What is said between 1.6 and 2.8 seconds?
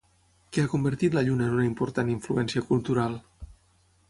important influència